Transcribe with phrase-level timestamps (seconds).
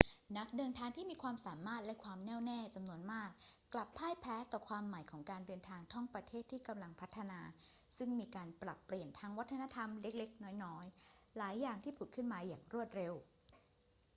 [0.37, 3.29] นักเดินทางที่มีความสามารถและความแน่วแน่จำนวนมาก
[3.73, 7.39] กลับพ่ายแพ้ต่อความใหม่ของการเดินทางท่องประเทศที่กำลังพัฒนา
[7.97, 13.13] ซึ่งมีการปรับเปลี่ยนทางวัฒนธรรมเล็ก ๆ น้อย ๆ หลายอย่างที่ผุดขึ้นมาอย่างรวดเร็ว